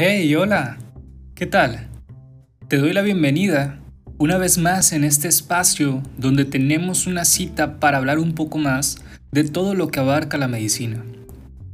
Hey, 0.00 0.32
hola. 0.36 0.78
¿Qué 1.34 1.44
tal? 1.46 1.88
Te 2.68 2.76
doy 2.76 2.92
la 2.92 3.02
bienvenida 3.02 3.80
una 4.16 4.38
vez 4.38 4.56
más 4.56 4.92
en 4.92 5.02
este 5.02 5.26
espacio 5.26 6.04
donde 6.16 6.44
tenemos 6.44 7.08
una 7.08 7.24
cita 7.24 7.80
para 7.80 7.98
hablar 7.98 8.20
un 8.20 8.36
poco 8.36 8.58
más 8.58 8.98
de 9.32 9.42
todo 9.42 9.74
lo 9.74 9.88
que 9.88 9.98
abarca 9.98 10.38
la 10.38 10.46
medicina. 10.46 11.04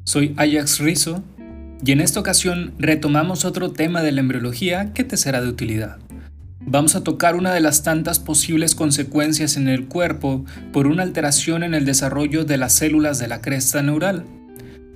Soy 0.05 0.33
Ajax 0.39 0.79
Rizzo 0.79 1.23
y 1.85 1.93
en 1.93 2.01
esta 2.01 2.19
ocasión 2.19 2.73
retomamos 2.79 3.45
otro 3.45 3.73
tema 3.73 4.01
de 4.01 4.13
la 4.13 4.21
embriología 4.21 4.95
que 4.95 5.05
te 5.05 5.19
será 5.19 5.43
de 5.43 5.49
utilidad. 5.49 5.99
Vamos 6.61 6.97
a 6.97 7.05
tocar 7.05 7.37
una 7.37 7.53
de 7.53 7.61
las 7.61 7.83
tantas 7.83 8.21
posibles 8.21 8.75
consecuencias 8.75 9.59
en 9.59 9.69
el 9.69 9.85
cuerpo 9.85 10.47
por 10.73 10.87
una 10.87 11.03
alteración 11.03 11.63
en 11.63 11.75
el 11.75 11.85
desarrollo 11.85 12.47
de 12.47 12.57
las 12.57 12.73
células 12.73 13.19
de 13.19 13.29
la 13.29 13.43
cresta 13.43 13.83
neural 13.83 14.25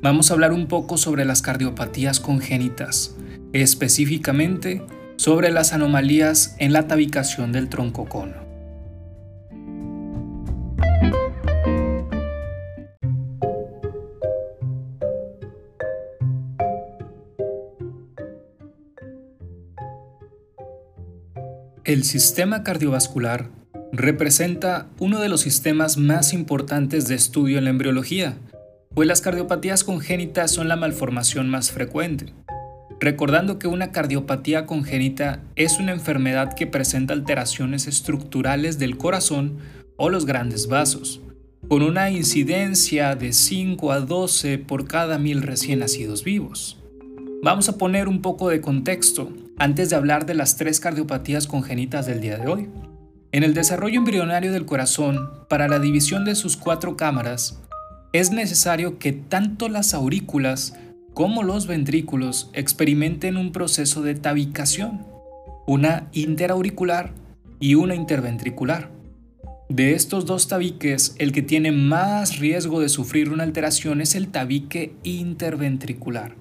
vamos 0.00 0.30
a 0.30 0.34
hablar 0.34 0.52
un 0.52 0.66
poco 0.66 0.96
sobre 0.96 1.24
las 1.24 1.42
cardiopatías 1.42 2.20
congénitas, 2.20 3.16
específicamente 3.52 4.82
sobre 5.16 5.50
las 5.50 5.72
anomalías 5.72 6.54
en 6.58 6.72
la 6.72 6.86
tabicación 6.86 7.52
del 7.52 7.68
tronco 7.68 8.08
cono. 8.08 8.48
El 21.84 22.04
sistema 22.04 22.64
cardiovascular 22.64 23.48
representa 23.92 24.88
uno 24.98 25.20
de 25.20 25.30
los 25.30 25.40
sistemas 25.40 25.96
más 25.96 26.34
importantes 26.34 27.08
de 27.08 27.14
estudio 27.14 27.56
en 27.56 27.64
la 27.64 27.70
embriología, 27.70 28.36
pues 28.98 29.06
las 29.06 29.20
cardiopatías 29.20 29.84
congénitas 29.84 30.50
son 30.50 30.66
la 30.66 30.74
malformación 30.74 31.48
más 31.48 31.70
frecuente. 31.70 32.34
Recordando 32.98 33.60
que 33.60 33.68
una 33.68 33.92
cardiopatía 33.92 34.66
congénita 34.66 35.40
es 35.54 35.78
una 35.78 35.92
enfermedad 35.92 36.54
que 36.54 36.66
presenta 36.66 37.14
alteraciones 37.14 37.86
estructurales 37.86 38.80
del 38.80 38.98
corazón 38.98 39.58
o 39.96 40.10
los 40.10 40.26
grandes 40.26 40.66
vasos, 40.66 41.20
con 41.68 41.82
una 41.82 42.10
incidencia 42.10 43.14
de 43.14 43.32
5 43.32 43.92
a 43.92 44.00
12 44.00 44.58
por 44.58 44.88
cada 44.88 45.16
mil 45.16 45.42
recién 45.42 45.78
nacidos 45.78 46.24
vivos. 46.24 46.76
Vamos 47.40 47.68
a 47.68 47.78
poner 47.78 48.08
un 48.08 48.20
poco 48.20 48.48
de 48.48 48.60
contexto 48.60 49.32
antes 49.58 49.90
de 49.90 49.94
hablar 49.94 50.26
de 50.26 50.34
las 50.34 50.56
tres 50.56 50.80
cardiopatías 50.80 51.46
congénitas 51.46 52.06
del 52.06 52.20
día 52.20 52.36
de 52.36 52.48
hoy. 52.48 52.68
En 53.30 53.44
el 53.44 53.54
desarrollo 53.54 54.00
embrionario 54.00 54.50
del 54.50 54.66
corazón, 54.66 55.30
para 55.48 55.68
la 55.68 55.78
división 55.78 56.24
de 56.24 56.34
sus 56.34 56.56
cuatro 56.56 56.96
cámaras, 56.96 57.60
es 58.12 58.30
necesario 58.30 58.98
que 58.98 59.12
tanto 59.12 59.68
las 59.68 59.94
aurículas 59.94 60.74
como 61.14 61.42
los 61.42 61.66
ventrículos 61.66 62.50
experimenten 62.52 63.36
un 63.36 63.52
proceso 63.52 64.02
de 64.02 64.14
tabicación, 64.14 65.04
una 65.66 66.08
interauricular 66.12 67.12
y 67.60 67.74
una 67.74 67.94
interventricular. 67.94 68.90
De 69.68 69.92
estos 69.92 70.24
dos 70.24 70.48
tabiques, 70.48 71.14
el 71.18 71.32
que 71.32 71.42
tiene 71.42 71.72
más 71.72 72.38
riesgo 72.38 72.80
de 72.80 72.88
sufrir 72.88 73.30
una 73.30 73.42
alteración 73.42 74.00
es 74.00 74.14
el 74.14 74.28
tabique 74.28 74.94
interventricular. 75.02 76.36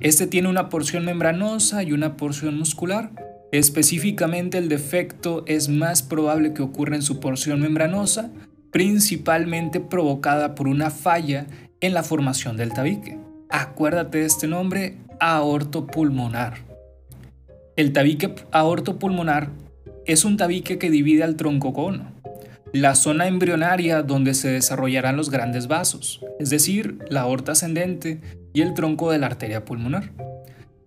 Este 0.00 0.26
tiene 0.26 0.48
una 0.48 0.68
porción 0.68 1.04
membranosa 1.04 1.82
y 1.82 1.92
una 1.92 2.16
porción 2.16 2.58
muscular. 2.58 3.12
Específicamente 3.52 4.58
el 4.58 4.68
defecto 4.68 5.44
es 5.46 5.70
más 5.70 6.02
probable 6.02 6.52
que 6.52 6.62
ocurra 6.62 6.96
en 6.96 7.02
su 7.02 7.20
porción 7.20 7.60
membranosa, 7.60 8.30
principalmente 8.70 9.80
provocada 9.80 10.54
por 10.54 10.68
una 10.68 10.90
falla 10.90 11.46
en 11.80 11.94
la 11.94 12.02
formación 12.02 12.56
del 12.56 12.72
tabique. 12.72 13.18
Acuérdate 13.48 14.18
de 14.18 14.26
este 14.26 14.46
nombre, 14.46 14.98
aorto 15.20 15.86
pulmonar. 15.86 16.58
El 17.76 17.92
tabique 17.92 18.34
aorto 18.50 18.98
pulmonar 18.98 19.50
es 20.04 20.24
un 20.24 20.36
tabique 20.36 20.78
que 20.78 20.90
divide 20.90 21.22
al 21.22 21.36
tronco 21.36 21.72
cono, 21.72 22.12
la 22.72 22.94
zona 22.94 23.28
embrionaria 23.28 24.02
donde 24.02 24.34
se 24.34 24.48
desarrollarán 24.48 25.16
los 25.16 25.30
grandes 25.30 25.68
vasos, 25.68 26.20
es 26.38 26.50
decir, 26.50 26.98
la 27.08 27.22
aorta 27.22 27.52
ascendente 27.52 28.20
y 28.52 28.62
el 28.62 28.74
tronco 28.74 29.10
de 29.10 29.18
la 29.18 29.26
arteria 29.26 29.64
pulmonar. 29.64 30.12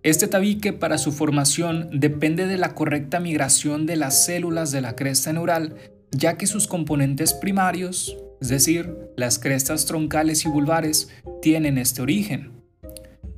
Este 0.02 0.26
tabique 0.26 0.72
para 0.72 0.98
su 0.98 1.12
formación 1.12 1.88
depende 1.92 2.46
de 2.46 2.58
la 2.58 2.74
correcta 2.74 3.20
migración 3.20 3.86
de 3.86 3.96
las 3.96 4.24
células 4.24 4.72
de 4.72 4.80
la 4.80 4.96
cresta 4.96 5.32
neural 5.32 5.76
ya 6.12 6.36
que 6.36 6.46
sus 6.46 6.66
componentes 6.66 7.34
primarios, 7.34 8.16
es 8.40 8.48
decir, 8.48 8.96
las 9.16 9.38
crestas 9.38 9.86
troncales 9.86 10.44
y 10.44 10.48
vulvares, 10.48 11.08
tienen 11.40 11.78
este 11.78 12.02
origen. 12.02 12.52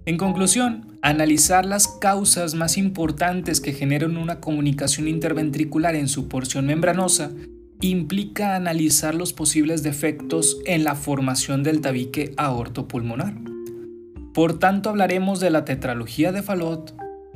En 0.06 0.18
conclusión, 0.18 0.98
analizar 1.00 1.64
las 1.64 1.88
causas 1.88 2.54
más 2.54 2.76
importantes 2.76 3.60
que 3.60 3.72
generan 3.72 4.18
una 4.18 4.40
comunicación 4.40 5.08
interventricular 5.08 5.94
en 5.94 6.08
su 6.08 6.28
porción 6.28 6.66
membranosa 6.66 7.30
implica 7.80 8.54
analizar 8.54 9.14
los 9.14 9.32
posibles 9.32 9.82
defectos 9.82 10.58
en 10.66 10.84
la 10.84 10.94
formación 10.94 11.62
del 11.62 11.80
tabique 11.80 12.34
aortopulmonar. 12.36 13.34
Por 14.34 14.58
tanto, 14.58 14.90
hablaremos 14.90 15.40
de 15.40 15.50
la 15.50 15.64
tetralogía 15.64 16.32
de 16.32 16.42
Fallot, 16.42 16.94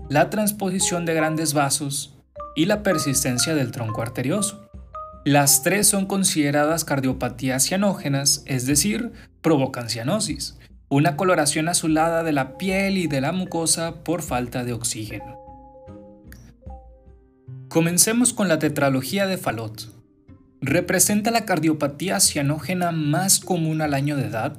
la 0.09 0.31
transposición 0.31 1.07
de 1.07 1.15
grandes 1.15 1.55
vasos 1.55 2.19
y 2.57 2.67
la 2.67 2.83
persistencia 2.83 3.55
del 3.55 3.71
tronco 3.71 4.03
arterioso. 4.03 4.68
Las 5.29 5.63
tres 5.63 5.87
son 5.87 6.07
consideradas 6.07 6.87
cardiopatías 6.87 7.63
cianógenas, 7.63 8.43
es 8.47 8.65
decir, 8.65 9.13
provocan 9.43 9.91
cianosis, 9.91 10.57
una 10.89 11.17
coloración 11.17 11.69
azulada 11.69 12.23
de 12.23 12.33
la 12.33 12.57
piel 12.57 12.97
y 12.97 13.09
de 13.09 13.21
la 13.21 13.33
mucosa 13.33 14.03
por 14.05 14.23
falta 14.23 14.65
de 14.65 14.73
oxígeno. 14.73 15.39
Comencemos 17.69 18.33
con 18.33 18.49
la 18.49 18.59
tetralogía 18.59 19.27
de 19.27 19.37
Fallot. 19.37 19.93
Representa 20.63 21.31
la 21.31 21.45
cardiopatía 21.45 22.21
cianógena 22.21 22.91
más 22.91 23.39
común 23.39 23.83
al 23.83 23.93
año 23.93 24.17
de 24.17 24.29
edad 24.29 24.57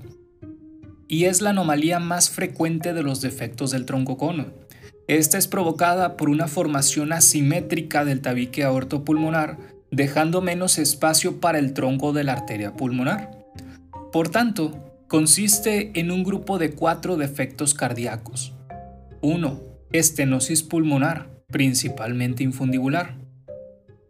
y 1.07 1.25
es 1.25 1.41
la 1.41 1.49
anomalía 1.49 1.97
más 1.97 2.29
frecuente 2.29 2.93
de 2.93 3.01
los 3.01 3.21
defectos 3.21 3.71
del 3.71 3.87
troncocono. 3.87 4.45
Esta 5.07 5.39
es 5.39 5.47
provocada 5.47 6.15
por 6.15 6.29
una 6.29 6.47
formación 6.47 7.11
asimétrica 7.11 8.05
del 8.05 8.21
tabique 8.21 8.63
aortopulmonar 8.63 9.78
dejando 9.91 10.41
menos 10.41 10.77
espacio 10.77 11.39
para 11.39 11.59
el 11.59 11.73
tronco 11.73 12.13
de 12.13 12.23
la 12.23 12.33
arteria 12.33 12.73
pulmonar. 12.73 13.31
Por 14.11 14.29
tanto, 14.29 15.03
consiste 15.07 15.91
en 15.99 16.11
un 16.11 16.23
grupo 16.23 16.57
de 16.57 16.71
cuatro 16.71 17.17
defectos 17.17 17.73
cardíacos. 17.73 18.53
1. 19.21 19.61
Estenosis 19.91 20.63
pulmonar, 20.63 21.29
principalmente 21.47 22.43
infundibular. 22.43 23.15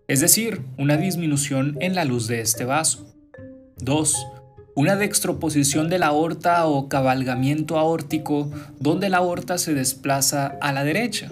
Es 0.07 0.21
decir, 0.21 0.61
una 0.77 0.97
disminución 0.97 1.77
en 1.79 1.95
la 1.95 2.05
luz 2.05 2.27
de 2.27 2.41
este 2.41 2.65
vaso. 2.65 3.15
2. 3.77 4.27
Una 4.75 4.95
dextroposición 4.95 5.89
de 5.89 5.99
la 5.99 6.07
aorta 6.07 6.65
o 6.65 6.89
cabalgamiento 6.89 7.77
aórtico 7.77 8.51
donde 8.79 9.09
la 9.09 9.17
aorta 9.17 9.57
se 9.57 9.73
desplaza 9.73 10.57
a 10.61 10.71
la 10.71 10.83
derecha. 10.83 11.31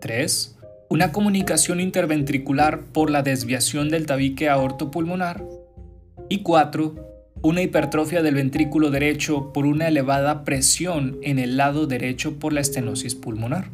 3 0.00 0.56
una 0.92 1.10
comunicación 1.10 1.80
interventricular 1.80 2.82
por 2.92 3.08
la 3.08 3.22
desviación 3.22 3.88
del 3.88 4.04
tabique 4.04 4.50
aortopulmonar 4.50 5.42
y 6.28 6.42
4. 6.42 6.96
Una 7.40 7.62
hipertrofia 7.62 8.20
del 8.20 8.34
ventrículo 8.34 8.90
derecho 8.90 9.54
por 9.54 9.64
una 9.64 9.88
elevada 9.88 10.44
presión 10.44 11.16
en 11.22 11.38
el 11.38 11.56
lado 11.56 11.86
derecho 11.86 12.38
por 12.38 12.52
la 12.52 12.60
estenosis 12.60 13.14
pulmonar 13.14 13.70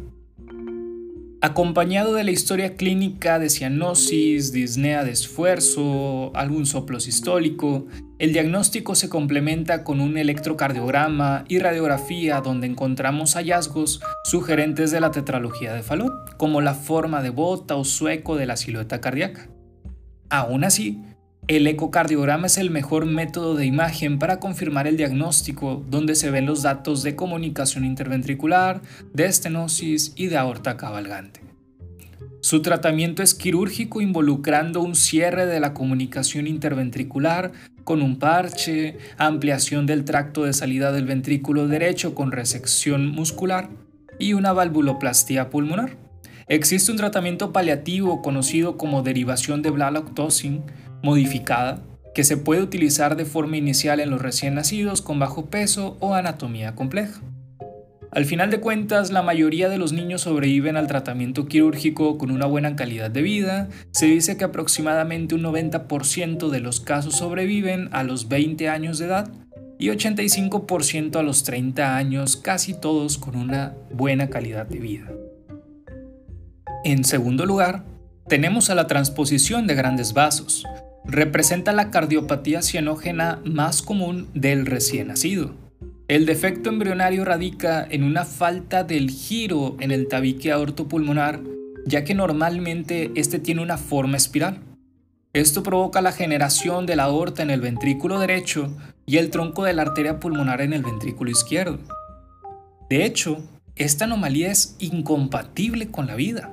acompañado 1.40 2.14
de 2.14 2.24
la 2.24 2.32
historia 2.32 2.74
clínica 2.74 3.38
de 3.38 3.48
cianosis, 3.48 4.52
disnea 4.52 5.04
de 5.04 5.12
esfuerzo, 5.12 6.32
algún 6.34 6.66
soplo 6.66 6.98
sistólico. 6.98 7.86
El 8.18 8.32
diagnóstico 8.32 8.96
se 8.96 9.08
complementa 9.08 9.84
con 9.84 10.00
un 10.00 10.18
electrocardiograma 10.18 11.44
y 11.46 11.60
radiografía 11.60 12.40
donde 12.40 12.66
encontramos 12.66 13.34
hallazgos 13.34 14.00
sugerentes 14.24 14.90
de 14.90 15.00
la 15.00 15.12
tetralogía 15.12 15.72
de 15.72 15.84
Fallot, 15.84 16.36
como 16.36 16.60
la 16.60 16.74
forma 16.74 17.22
de 17.22 17.30
bota 17.30 17.76
o 17.76 17.84
sueco 17.84 18.34
de 18.34 18.46
la 18.46 18.56
silueta 18.56 19.00
cardíaca. 19.00 19.48
Aún 20.30 20.64
así, 20.64 21.00
el 21.46 21.68
ecocardiograma 21.68 22.48
es 22.48 22.58
el 22.58 22.70
mejor 22.70 23.06
método 23.06 23.54
de 23.54 23.66
imagen 23.66 24.18
para 24.18 24.40
confirmar 24.40 24.88
el 24.88 24.96
diagnóstico, 24.96 25.84
donde 25.88 26.16
se 26.16 26.32
ven 26.32 26.44
los 26.44 26.62
datos 26.62 27.04
de 27.04 27.14
comunicación 27.14 27.84
interventricular, 27.84 28.82
de 29.14 29.26
estenosis 29.26 30.12
y 30.16 30.26
de 30.26 30.38
aorta 30.38 30.76
cabalgante. 30.76 31.40
Su 32.40 32.62
tratamiento 32.62 33.22
es 33.22 33.34
quirúrgico 33.34 34.00
involucrando 34.00 34.80
un 34.80 34.94
cierre 34.94 35.46
de 35.46 35.60
la 35.60 35.74
comunicación 35.74 36.46
interventricular 36.46 37.52
con 37.88 38.02
un 38.02 38.18
parche, 38.18 38.98
ampliación 39.16 39.86
del 39.86 40.04
tracto 40.04 40.44
de 40.44 40.52
salida 40.52 40.92
del 40.92 41.06
ventrículo 41.06 41.68
derecho 41.68 42.14
con 42.14 42.32
resección 42.32 43.06
muscular 43.06 43.70
y 44.18 44.34
una 44.34 44.52
valvuloplastia 44.52 45.48
pulmonar. 45.48 45.96
Existe 46.48 46.90
un 46.90 46.98
tratamiento 46.98 47.50
paliativo 47.50 48.20
conocido 48.20 48.76
como 48.76 49.02
derivación 49.02 49.62
de 49.62 49.70
blaloctosin, 49.70 50.64
modificada 51.02 51.82
que 52.14 52.24
se 52.24 52.36
puede 52.36 52.60
utilizar 52.60 53.16
de 53.16 53.24
forma 53.24 53.56
inicial 53.56 54.00
en 54.00 54.10
los 54.10 54.20
recién 54.20 54.56
nacidos 54.56 55.00
con 55.00 55.18
bajo 55.18 55.46
peso 55.46 55.96
o 56.00 56.12
anatomía 56.12 56.74
compleja. 56.74 57.22
Al 58.10 58.24
final 58.24 58.50
de 58.50 58.60
cuentas, 58.60 59.10
la 59.10 59.22
mayoría 59.22 59.68
de 59.68 59.76
los 59.76 59.92
niños 59.92 60.22
sobreviven 60.22 60.76
al 60.76 60.86
tratamiento 60.86 61.46
quirúrgico 61.46 62.16
con 62.16 62.30
una 62.30 62.46
buena 62.46 62.74
calidad 62.74 63.10
de 63.10 63.22
vida. 63.22 63.68
Se 63.92 64.06
dice 64.06 64.36
que 64.36 64.44
aproximadamente 64.44 65.34
un 65.34 65.42
90% 65.42 66.48
de 66.48 66.60
los 66.60 66.80
casos 66.80 67.16
sobreviven 67.16 67.90
a 67.92 68.04
los 68.04 68.28
20 68.28 68.68
años 68.68 68.98
de 68.98 69.06
edad 69.06 69.30
y 69.78 69.88
85% 69.88 71.16
a 71.16 71.22
los 71.22 71.44
30 71.44 71.96
años, 71.96 72.36
casi 72.36 72.74
todos 72.74 73.18
con 73.18 73.36
una 73.36 73.74
buena 73.92 74.28
calidad 74.28 74.66
de 74.66 74.78
vida. 74.78 75.12
En 76.84 77.04
segundo 77.04 77.44
lugar, 77.44 77.84
tenemos 78.26 78.70
a 78.70 78.74
la 78.74 78.86
transposición 78.86 79.66
de 79.66 79.74
grandes 79.74 80.14
vasos. 80.14 80.64
Representa 81.04 81.72
la 81.72 81.90
cardiopatía 81.90 82.62
cianógena 82.62 83.40
más 83.44 83.82
común 83.82 84.28
del 84.34 84.66
recién 84.66 85.08
nacido. 85.08 85.67
El 86.08 86.24
defecto 86.24 86.70
embrionario 86.70 87.22
radica 87.26 87.86
en 87.86 88.02
una 88.02 88.24
falta 88.24 88.82
del 88.82 89.10
giro 89.10 89.76
en 89.78 89.90
el 89.90 90.08
tabique 90.08 90.50
aortopulmonar, 90.50 91.42
ya 91.84 92.02
que 92.02 92.14
normalmente 92.14 93.10
este 93.14 93.38
tiene 93.38 93.60
una 93.60 93.76
forma 93.76 94.16
espiral. 94.16 94.62
Esto 95.34 95.62
provoca 95.62 96.00
la 96.00 96.12
generación 96.12 96.86
de 96.86 96.96
la 96.96 97.02
aorta 97.04 97.42
en 97.42 97.50
el 97.50 97.60
ventrículo 97.60 98.18
derecho 98.18 98.74
y 99.04 99.18
el 99.18 99.28
tronco 99.28 99.64
de 99.64 99.74
la 99.74 99.82
arteria 99.82 100.18
pulmonar 100.18 100.62
en 100.62 100.72
el 100.72 100.82
ventrículo 100.82 101.30
izquierdo. 101.30 101.78
De 102.88 103.04
hecho, 103.04 103.42
esta 103.76 104.06
anomalía 104.06 104.50
es 104.50 104.76
incompatible 104.78 105.90
con 105.90 106.06
la 106.06 106.14
vida, 106.14 106.50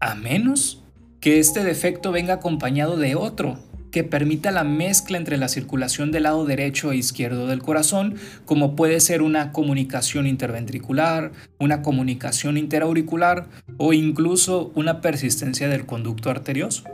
a 0.00 0.16
menos 0.16 0.82
que 1.20 1.38
este 1.38 1.62
defecto 1.62 2.10
venga 2.10 2.34
acompañado 2.34 2.96
de 2.96 3.14
otro 3.14 3.67
que 3.90 4.04
permita 4.04 4.50
la 4.50 4.64
mezcla 4.64 5.18
entre 5.18 5.36
la 5.36 5.48
circulación 5.48 6.12
del 6.12 6.24
lado 6.24 6.44
derecho 6.44 6.92
e 6.92 6.96
izquierdo 6.96 7.46
del 7.46 7.62
corazón, 7.62 8.16
como 8.44 8.76
puede 8.76 9.00
ser 9.00 9.22
una 9.22 9.52
comunicación 9.52 10.26
interventricular, 10.26 11.32
una 11.58 11.82
comunicación 11.82 12.56
interauricular 12.56 13.46
o 13.76 13.92
incluso 13.92 14.72
una 14.74 15.00
persistencia 15.00 15.68
del 15.68 15.86
conducto 15.86 16.30
arterioso. 16.30 16.84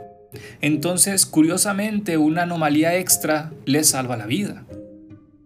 Entonces, 0.61 1.25
curiosamente, 1.25 2.17
una 2.17 2.43
anomalía 2.43 2.95
extra 2.95 3.51
le 3.65 3.83
salva 3.83 4.17
la 4.17 4.25
vida. 4.25 4.65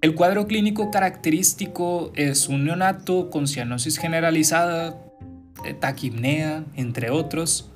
El 0.01 0.15
cuadro 0.15 0.47
clínico 0.47 0.91
característico 0.91 2.13
es 2.15 2.47
un 2.47 2.63
neonato 2.63 3.29
con 3.29 3.47
cianosis 3.47 3.97
generalizada, 3.97 4.97
eh, 5.65 5.73
taquipnea, 5.73 6.63
entre 6.75 7.09
otros. 7.09 7.68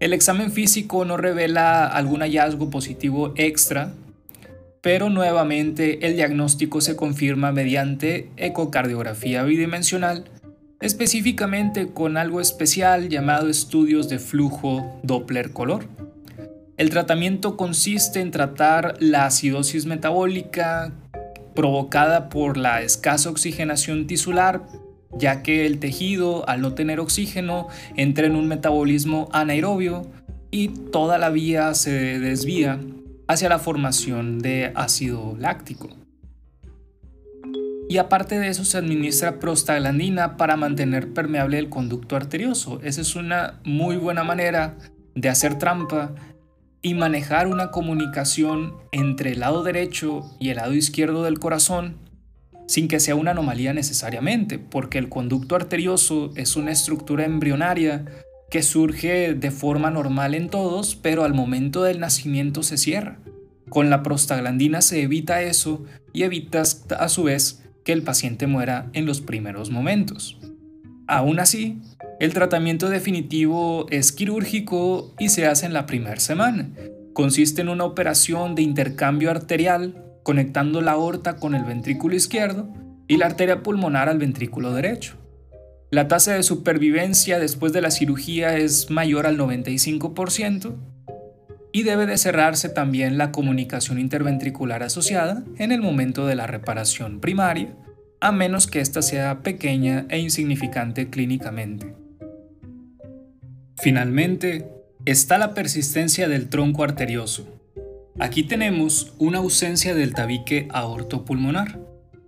El 0.00 0.14
examen 0.14 0.50
físico 0.50 1.04
no 1.04 1.18
revela 1.18 1.86
algún 1.86 2.22
hallazgo 2.22 2.70
positivo 2.70 3.34
extra, 3.36 3.92
pero 4.80 5.10
nuevamente 5.10 6.06
el 6.06 6.16
diagnóstico 6.16 6.80
se 6.80 6.96
confirma 6.96 7.52
mediante 7.52 8.30
ecocardiografía 8.38 9.42
bidimensional, 9.42 10.24
específicamente 10.80 11.88
con 11.92 12.16
algo 12.16 12.40
especial 12.40 13.10
llamado 13.10 13.50
estudios 13.50 14.08
de 14.08 14.18
flujo 14.18 14.98
Doppler 15.02 15.52
color. 15.52 15.86
El 16.78 16.88
tratamiento 16.88 17.58
consiste 17.58 18.20
en 18.20 18.30
tratar 18.30 18.94
la 19.00 19.26
acidosis 19.26 19.84
metabólica 19.84 20.92
provocada 21.54 22.30
por 22.30 22.56
la 22.56 22.80
escasa 22.80 23.28
oxigenación 23.28 24.06
tisular, 24.06 24.62
ya 25.20 25.42
que 25.42 25.66
el 25.66 25.78
tejido, 25.78 26.48
al 26.48 26.62
no 26.62 26.74
tener 26.74 26.98
oxígeno, 26.98 27.68
entra 27.96 28.26
en 28.26 28.34
un 28.34 28.48
metabolismo 28.48 29.28
anaerobio 29.32 30.10
y 30.50 30.68
toda 30.68 31.18
la 31.18 31.30
vía 31.30 31.74
se 31.74 32.18
desvía 32.18 32.80
hacia 33.28 33.48
la 33.48 33.60
formación 33.60 34.40
de 34.40 34.72
ácido 34.74 35.36
láctico. 35.38 35.90
Y 37.88 37.98
aparte 37.98 38.38
de 38.38 38.48
eso 38.48 38.64
se 38.64 38.78
administra 38.78 39.38
prostaglandina 39.38 40.36
para 40.36 40.56
mantener 40.56 41.12
permeable 41.12 41.58
el 41.58 41.68
conducto 41.68 42.16
arterioso. 42.16 42.80
Esa 42.82 43.00
es 43.00 43.16
una 43.16 43.60
muy 43.64 43.96
buena 43.96 44.24
manera 44.24 44.76
de 45.14 45.28
hacer 45.28 45.58
trampa 45.58 46.14
y 46.82 46.94
manejar 46.94 47.46
una 47.46 47.70
comunicación 47.70 48.74
entre 48.92 49.32
el 49.32 49.40
lado 49.40 49.62
derecho 49.62 50.22
y 50.38 50.50
el 50.50 50.56
lado 50.56 50.72
izquierdo 50.72 51.24
del 51.24 51.38
corazón 51.38 51.96
sin 52.70 52.86
que 52.86 53.00
sea 53.00 53.16
una 53.16 53.32
anomalía 53.32 53.74
necesariamente, 53.74 54.60
porque 54.60 54.98
el 54.98 55.08
conducto 55.08 55.56
arterioso 55.56 56.30
es 56.36 56.54
una 56.54 56.70
estructura 56.70 57.24
embrionaria 57.24 58.04
que 58.48 58.62
surge 58.62 59.34
de 59.34 59.50
forma 59.50 59.90
normal 59.90 60.36
en 60.36 60.48
todos, 60.50 60.94
pero 60.94 61.24
al 61.24 61.34
momento 61.34 61.82
del 61.82 61.98
nacimiento 61.98 62.62
se 62.62 62.78
cierra. 62.78 63.18
Con 63.68 63.90
la 63.90 64.04
prostaglandina 64.04 64.82
se 64.82 65.02
evita 65.02 65.42
eso 65.42 65.84
y 66.12 66.22
evitas 66.22 66.86
a 66.96 67.08
su 67.08 67.24
vez 67.24 67.64
que 67.84 67.90
el 67.90 68.04
paciente 68.04 68.46
muera 68.46 68.88
en 68.92 69.04
los 69.04 69.20
primeros 69.20 69.70
momentos. 69.70 70.38
Aún 71.08 71.40
así, 71.40 71.80
el 72.20 72.32
tratamiento 72.32 72.88
definitivo 72.88 73.86
es 73.90 74.12
quirúrgico 74.12 75.12
y 75.18 75.30
se 75.30 75.48
hace 75.48 75.66
en 75.66 75.72
la 75.72 75.86
primera 75.86 76.20
semana. 76.20 76.70
Consiste 77.14 77.62
en 77.62 77.68
una 77.68 77.82
operación 77.82 78.54
de 78.54 78.62
intercambio 78.62 79.28
arterial 79.32 80.09
conectando 80.22 80.80
la 80.80 80.92
aorta 80.92 81.36
con 81.36 81.54
el 81.54 81.64
ventrículo 81.64 82.14
izquierdo 82.14 82.68
y 83.08 83.16
la 83.16 83.26
arteria 83.26 83.62
pulmonar 83.62 84.08
al 84.08 84.18
ventrículo 84.18 84.72
derecho. 84.72 85.16
La 85.90 86.06
tasa 86.06 86.34
de 86.34 86.44
supervivencia 86.44 87.38
después 87.40 87.72
de 87.72 87.80
la 87.80 87.90
cirugía 87.90 88.56
es 88.56 88.90
mayor 88.90 89.26
al 89.26 89.36
95% 89.36 90.76
y 91.72 91.82
debe 91.82 92.06
de 92.06 92.18
cerrarse 92.18 92.68
también 92.68 93.18
la 93.18 93.32
comunicación 93.32 93.98
interventricular 93.98 94.82
asociada 94.82 95.42
en 95.58 95.72
el 95.72 95.80
momento 95.80 96.26
de 96.26 96.36
la 96.36 96.46
reparación 96.46 97.20
primaria, 97.20 97.74
a 98.20 98.32
menos 98.32 98.66
que 98.66 98.80
ésta 98.80 99.02
sea 99.02 99.42
pequeña 99.42 100.06
e 100.08 100.18
insignificante 100.18 101.10
clínicamente. 101.10 101.94
Finalmente, 103.76 104.68
está 105.06 105.38
la 105.38 105.54
persistencia 105.54 106.28
del 106.28 106.48
tronco 106.48 106.84
arterioso. 106.84 107.59
Aquí 108.18 108.42
tenemos 108.42 109.14
una 109.18 109.38
ausencia 109.38 109.94
del 109.94 110.14
tabique 110.14 110.68
aortopulmonar, 110.70 111.80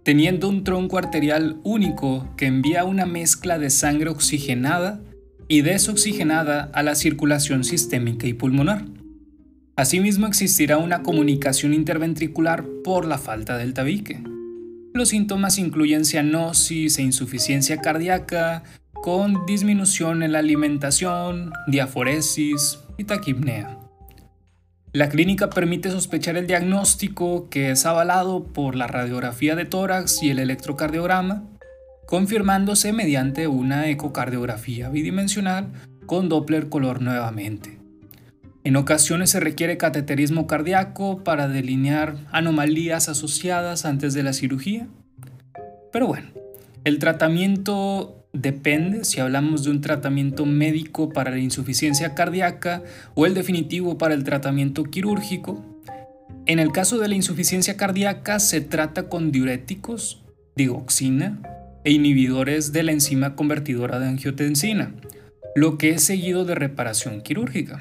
teniendo 0.04 0.48
un 0.48 0.64
tronco 0.64 0.98
arterial 0.98 1.60
único 1.64 2.28
que 2.36 2.46
envía 2.46 2.84
una 2.84 3.06
mezcla 3.06 3.58
de 3.58 3.70
sangre 3.70 4.10
oxigenada 4.10 5.00
y 5.48 5.62
desoxigenada 5.62 6.70
a 6.72 6.82
la 6.82 6.94
circulación 6.94 7.64
sistémica 7.64 8.26
y 8.26 8.32
pulmonar. 8.32 8.86
Asimismo 9.76 10.26
existirá 10.26 10.78
una 10.78 11.02
comunicación 11.02 11.74
interventricular 11.74 12.64
por 12.84 13.06
la 13.06 13.18
falta 13.18 13.56
del 13.58 13.74
tabique. 13.74 14.22
Los 14.94 15.08
síntomas 15.08 15.58
incluyen 15.58 16.04
cianosis 16.04 16.98
e 16.98 17.02
insuficiencia 17.02 17.78
cardíaca, 17.80 18.62
con 18.92 19.46
disminución 19.46 20.22
en 20.22 20.32
la 20.32 20.38
alimentación, 20.38 21.52
diaforesis 21.66 22.78
y 22.98 23.04
taquipnea. 23.04 23.81
La 24.94 25.08
clínica 25.08 25.48
permite 25.48 25.90
sospechar 25.90 26.36
el 26.36 26.46
diagnóstico 26.46 27.48
que 27.48 27.70
es 27.70 27.86
avalado 27.86 28.44
por 28.44 28.76
la 28.76 28.86
radiografía 28.86 29.56
de 29.56 29.64
tórax 29.64 30.22
y 30.22 30.28
el 30.28 30.38
electrocardiograma, 30.38 31.44
confirmándose 32.04 32.92
mediante 32.92 33.46
una 33.46 33.88
ecocardiografía 33.88 34.90
bidimensional 34.90 35.72
con 36.04 36.28
Doppler 36.28 36.68
color 36.68 37.00
nuevamente. 37.00 37.78
En 38.64 38.76
ocasiones 38.76 39.30
se 39.30 39.40
requiere 39.40 39.78
cateterismo 39.78 40.46
cardíaco 40.46 41.24
para 41.24 41.48
delinear 41.48 42.16
anomalías 42.30 43.08
asociadas 43.08 43.86
antes 43.86 44.12
de 44.12 44.22
la 44.22 44.34
cirugía. 44.34 44.88
Pero 45.90 46.06
bueno, 46.06 46.28
el 46.84 46.98
tratamiento 46.98 48.21
depende 48.32 49.04
si 49.04 49.20
hablamos 49.20 49.64
de 49.64 49.70
un 49.70 49.80
tratamiento 49.80 50.46
médico 50.46 51.10
para 51.10 51.30
la 51.30 51.38
insuficiencia 51.38 52.14
cardíaca 52.14 52.82
o 53.14 53.26
el 53.26 53.34
definitivo 53.34 53.98
para 53.98 54.14
el 54.14 54.24
tratamiento 54.24 54.84
quirúrgico. 54.84 55.62
En 56.46 56.58
el 56.58 56.72
caso 56.72 56.98
de 56.98 57.08
la 57.08 57.14
insuficiencia 57.14 57.76
cardíaca 57.76 58.38
se 58.38 58.60
trata 58.60 59.08
con 59.08 59.30
diuréticos, 59.30 60.22
digoxina 60.56 61.40
e 61.84 61.92
inhibidores 61.92 62.72
de 62.72 62.82
la 62.82 62.92
enzima 62.92 63.34
convertidora 63.36 63.98
de 63.98 64.08
angiotensina, 64.08 64.94
lo 65.54 65.78
que 65.78 65.90
es 65.90 66.02
seguido 66.02 66.44
de 66.44 66.54
reparación 66.54 67.20
quirúrgica. 67.20 67.78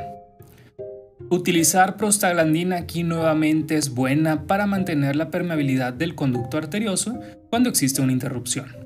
Utilizar 1.29 1.95
prostaglandina 1.95 2.75
aquí 2.75 3.03
nuevamente 3.03 3.77
es 3.77 3.93
buena 3.93 4.47
para 4.47 4.67
mantener 4.67 5.15
la 5.15 5.31
permeabilidad 5.31 5.93
del 5.93 6.13
conducto 6.13 6.57
arterioso 6.57 7.21
cuando 7.49 7.69
existe 7.69 8.01
una 8.01 8.11
interrupción. 8.11 8.80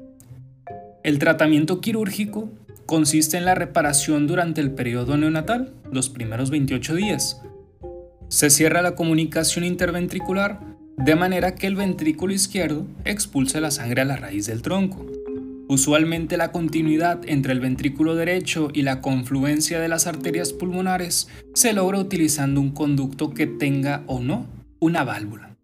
El 1.05 1.19
tratamiento 1.19 1.81
quirúrgico 1.81 2.49
consiste 2.87 3.37
en 3.37 3.45
la 3.45 3.53
reparación 3.53 4.25
durante 4.25 4.59
el 4.59 4.71
periodo 4.71 5.15
neonatal, 5.17 5.71
los 5.91 6.09
primeros 6.09 6.49
28 6.49 6.95
días. 6.95 7.43
Se 8.27 8.49
cierra 8.49 8.81
la 8.81 8.95
comunicación 8.95 9.65
interventricular 9.65 10.61
de 10.97 11.15
manera 11.15 11.53
que 11.53 11.67
el 11.67 11.75
ventrículo 11.75 12.33
izquierdo 12.33 12.87
expulse 13.05 13.61
la 13.61 13.69
sangre 13.69 14.01
a 14.01 14.05
la 14.05 14.15
raíz 14.15 14.47
del 14.47 14.63
tronco. 14.63 15.05
Usualmente 15.67 16.37
la 16.37 16.51
continuidad 16.51 17.21
entre 17.27 17.53
el 17.53 17.59
ventrículo 17.59 18.15
derecho 18.15 18.69
y 18.73 18.81
la 18.81 19.01
confluencia 19.01 19.79
de 19.79 19.89
las 19.89 20.07
arterias 20.07 20.53
pulmonares 20.53 21.27
se 21.53 21.73
logra 21.73 21.99
utilizando 21.99 22.59
un 22.59 22.71
conducto 22.71 23.31
que 23.31 23.45
tenga 23.45 24.01
o 24.07 24.21
no 24.21 24.47
una 24.79 25.03
válvula. 25.03 25.55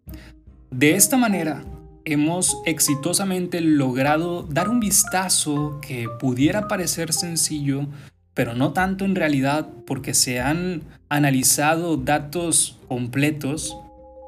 De 0.70 0.94
esta 0.94 1.16
manera, 1.16 1.64
hemos 2.04 2.58
exitosamente 2.66 3.60
logrado 3.60 4.42
dar 4.42 4.68
un 4.68 4.80
vistazo 4.80 5.80
que 5.86 6.08
pudiera 6.20 6.68
parecer 6.68 7.12
sencillo, 7.12 7.86
pero 8.34 8.54
no 8.54 8.72
tanto 8.72 9.04
en 9.04 9.14
realidad 9.14 9.68
porque 9.86 10.14
se 10.14 10.40
han 10.40 10.82
analizado 11.08 11.96
datos 11.96 12.78
completos 12.88 13.76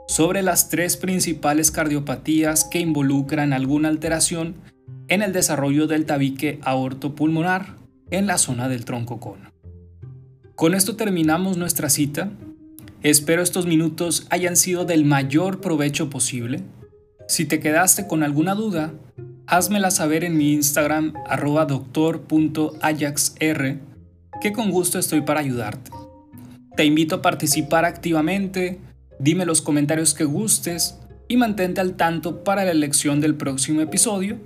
sobre 0.06 0.42
las 0.42 0.68
tres 0.68 0.96
principales 0.96 1.70
cardiopatías 1.70 2.64
que 2.64 2.80
involucran 2.80 3.52
alguna 3.52 3.88
alteración 3.88 4.54
en 5.08 5.22
el 5.22 5.32
desarrollo 5.32 5.86
del 5.86 6.06
tabique 6.06 6.58
aortopulmonar 6.62 7.76
en 8.10 8.26
la 8.26 8.38
zona 8.38 8.68
del 8.68 8.84
tronco 8.84 9.18
cono. 9.18 9.50
Con 10.54 10.74
esto 10.74 10.96
terminamos 10.96 11.56
nuestra 11.56 11.90
cita. 11.90 12.30
Espero 13.02 13.42
estos 13.42 13.66
minutos 13.66 14.26
hayan 14.30 14.56
sido 14.56 14.84
del 14.84 15.04
mayor 15.04 15.60
provecho 15.60 16.10
posible. 16.10 16.62
Si 17.26 17.46
te 17.46 17.60
quedaste 17.60 18.06
con 18.06 18.22
alguna 18.22 18.54
duda, 18.54 18.92
házmela 19.46 19.90
saber 19.90 20.24
en 20.24 20.36
mi 20.36 20.52
Instagram 20.52 21.14
arroba 21.26 21.64
doctor.ajaxr, 21.64 23.78
que 24.40 24.52
con 24.52 24.70
gusto 24.70 24.98
estoy 24.98 25.22
para 25.22 25.40
ayudarte. 25.40 25.90
Te 26.76 26.84
invito 26.84 27.16
a 27.16 27.22
participar 27.22 27.84
activamente, 27.84 28.80
dime 29.18 29.46
los 29.46 29.62
comentarios 29.62 30.12
que 30.12 30.24
gustes 30.24 30.98
y 31.28 31.36
mantente 31.36 31.80
al 31.80 31.94
tanto 31.94 32.44
para 32.44 32.64
la 32.64 32.72
elección 32.72 33.20
del 33.20 33.36
próximo 33.36 33.80
episodio, 33.80 34.38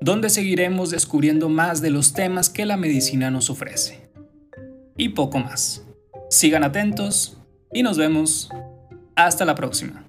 donde 0.00 0.30
seguiremos 0.30 0.90
descubriendo 0.90 1.48
más 1.48 1.80
de 1.80 1.90
los 1.90 2.12
temas 2.12 2.50
que 2.50 2.66
la 2.66 2.76
medicina 2.76 3.30
nos 3.30 3.50
ofrece. 3.50 4.08
Y 4.96 5.10
poco 5.10 5.38
más. 5.38 5.82
Sigan 6.30 6.64
atentos 6.64 7.38
y 7.72 7.82
nos 7.82 7.96
vemos. 7.96 8.50
Hasta 9.16 9.44
la 9.44 9.54
próxima. 9.54 10.04